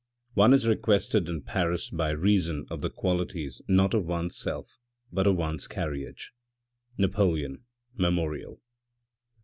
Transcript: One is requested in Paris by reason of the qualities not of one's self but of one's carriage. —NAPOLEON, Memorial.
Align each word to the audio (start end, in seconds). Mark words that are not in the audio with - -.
One 0.33 0.51
is 0.51 0.65
requested 0.67 1.29
in 1.29 1.43
Paris 1.43 1.91
by 1.91 2.09
reason 2.09 2.65
of 2.71 2.81
the 2.81 2.89
qualities 2.89 3.61
not 3.67 3.93
of 3.93 4.03
one's 4.07 4.35
self 4.35 4.79
but 5.11 5.27
of 5.27 5.35
one's 5.35 5.67
carriage. 5.67 6.31
—NAPOLEON, 6.97 7.61
Memorial. 7.99 8.61